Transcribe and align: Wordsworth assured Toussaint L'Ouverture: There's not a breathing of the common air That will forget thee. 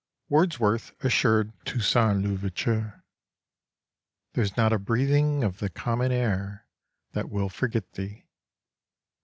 Wordsworth 0.29 0.93
assured 1.05 1.53
Toussaint 1.63 2.23
L'Ouverture: 2.23 3.03
There's 4.33 4.57
not 4.57 4.73
a 4.73 4.79
breathing 4.79 5.43
of 5.43 5.59
the 5.59 5.69
common 5.69 6.11
air 6.11 6.65
That 7.11 7.29
will 7.29 7.49
forget 7.49 7.91
thee. 7.93 8.25